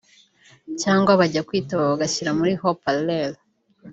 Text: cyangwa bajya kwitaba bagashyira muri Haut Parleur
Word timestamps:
cyangwa 0.81 1.11
bajya 1.19 1.41
kwitaba 1.47 1.89
bagashyira 1.91 2.31
muri 2.39 2.51
Haut 2.59 2.77
Parleur 2.83 3.31